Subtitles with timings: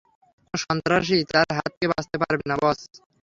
[0.39, 2.79] কোনো সন্ত্রাসীই তার হাত থেকে বাঁচতে পারবে না, বস।